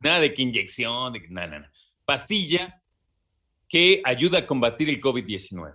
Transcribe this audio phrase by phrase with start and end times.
[0.00, 1.72] Nada de que inyección, de nada, nada.
[2.04, 2.82] Pastilla
[3.68, 5.74] que ayuda a combatir el COVID-19.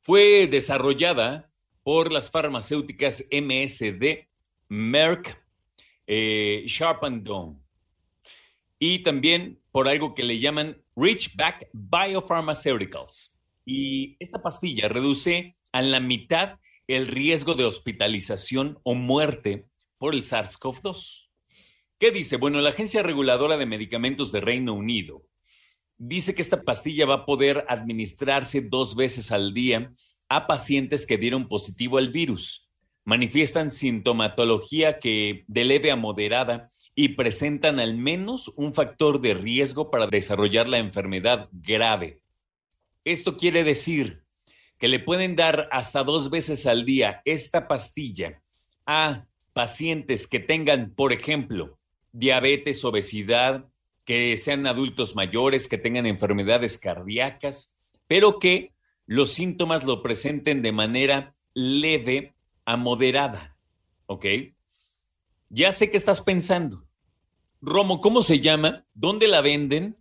[0.00, 4.26] Fue desarrollada por las farmacéuticas MSD,
[4.68, 5.38] Merck,
[6.06, 7.58] eh, Sharp and Dome.
[8.78, 13.38] Y también por algo que le llaman Richback Biopharmaceuticals.
[13.66, 19.66] Y esta pastilla reduce a la mitad el riesgo de hospitalización o muerte
[19.98, 21.28] por el SARS-CoV-2.
[21.98, 22.36] ¿Qué dice?
[22.36, 25.22] Bueno, la Agencia Reguladora de Medicamentos de Reino Unido
[25.96, 29.92] dice que esta pastilla va a poder administrarse dos veces al día
[30.28, 32.72] a pacientes que dieron positivo al virus
[33.04, 39.90] manifiestan sintomatología que de leve a moderada y presentan al menos un factor de riesgo
[39.90, 42.22] para desarrollar la enfermedad grave.
[43.04, 44.21] Esto quiere decir
[44.82, 48.42] que le pueden dar hasta dos veces al día esta pastilla
[48.84, 51.78] a pacientes que tengan, por ejemplo,
[52.10, 53.68] diabetes, obesidad,
[54.04, 57.78] que sean adultos mayores, que tengan enfermedades cardíacas,
[58.08, 58.74] pero que
[59.06, 62.34] los síntomas lo presenten de manera leve
[62.64, 63.56] a moderada,
[64.06, 64.26] ¿ok?
[65.48, 66.88] Ya sé que estás pensando.
[67.60, 68.84] Romo, ¿cómo se llama?
[68.94, 69.96] ¿Dónde la venden?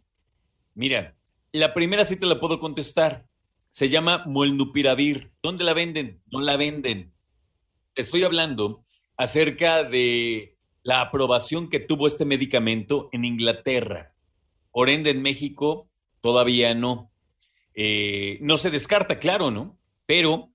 [0.74, 1.16] Mira,
[1.52, 3.28] la primera sí te la puedo contestar.
[3.72, 5.32] Se llama Molnupiravir.
[5.42, 6.22] ¿Dónde la venden?
[6.30, 7.14] No la venden.
[7.96, 8.84] Estoy hablando
[9.16, 14.14] acerca de la aprobación que tuvo este medicamento en Inglaterra.
[14.72, 15.90] Por ende, en México
[16.20, 17.14] todavía no.
[17.74, 19.80] Eh, no se descarta, claro, ¿no?
[20.06, 20.52] Pero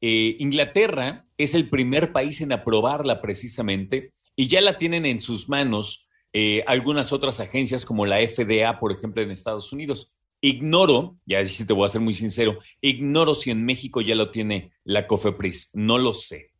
[0.00, 5.48] eh, Inglaterra es el primer país en aprobarla precisamente y ya la tienen en sus
[5.48, 10.19] manos eh, algunas otras agencias como la FDA, por ejemplo, en Estados Unidos.
[10.40, 14.30] Ignoro, ya sí te voy a ser muy sincero, ignoro si en México ya lo
[14.30, 16.52] tiene la COFEPRIS, no lo sé.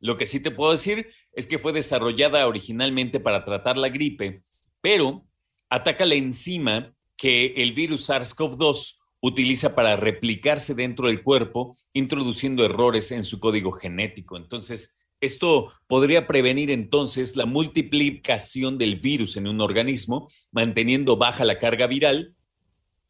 [0.00, 4.42] Lo que sí te puedo decir es que fue desarrollada originalmente para tratar la gripe,
[4.80, 5.26] pero
[5.68, 13.10] ataca la enzima que el virus SARS-CoV-2 utiliza para replicarse dentro del cuerpo, introduciendo errores
[13.10, 14.36] en su código genético.
[14.36, 21.58] Entonces, esto podría prevenir entonces la multiplicación del virus en un organismo, manteniendo baja la
[21.58, 22.36] carga viral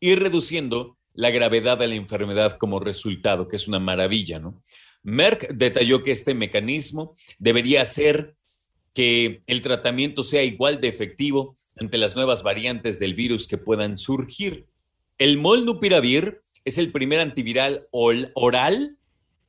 [0.00, 4.62] y reduciendo la gravedad de la enfermedad como resultado, que es una maravilla, ¿no?
[5.02, 8.34] Merck detalló que este mecanismo debería hacer
[8.94, 13.96] que el tratamiento sea igual de efectivo ante las nuevas variantes del virus que puedan
[13.96, 14.66] surgir.
[15.18, 18.98] El molnupiravir es el primer antiviral oral,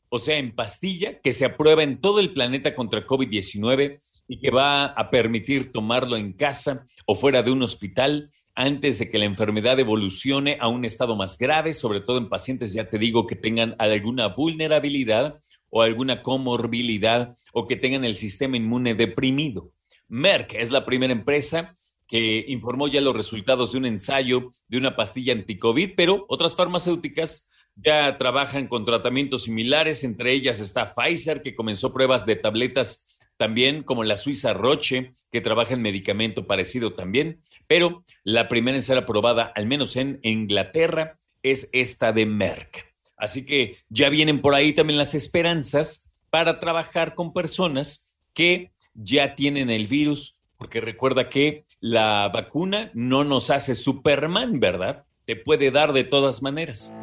[0.10, 3.98] o sea, en pastilla, que se aprueba en todo el planeta contra COVID-19
[4.30, 9.10] y que va a permitir tomarlo en casa o fuera de un hospital antes de
[9.10, 13.00] que la enfermedad evolucione a un estado más grave, sobre todo en pacientes, ya te
[13.00, 15.40] digo, que tengan alguna vulnerabilidad
[15.72, 19.72] o alguna comorbilidad o que tengan el sistema inmune deprimido.
[20.08, 21.72] Merck es la primera empresa
[22.08, 27.50] que informó ya los resultados de un ensayo de una pastilla anticovid, pero otras farmacéuticas
[27.76, 33.84] ya trabajan con tratamientos similares, entre ellas está Pfizer, que comenzó pruebas de tabletas también,
[33.84, 38.98] como la suiza Roche, que trabaja en medicamento parecido también, pero la primera en ser
[38.98, 42.94] aprobada, al menos en Inglaterra, es esta de Merck.
[43.16, 49.36] Así que ya vienen por ahí también las esperanzas para trabajar con personas que ya
[49.36, 55.06] tienen el virus porque recuerda que la vacuna no nos hace Superman, ¿verdad?
[55.26, 56.94] Te puede dar de todas maneras.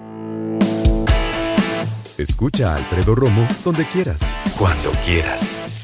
[2.18, 4.20] Escucha a Alfredo Romo donde quieras.
[4.58, 5.75] Cuando quieras.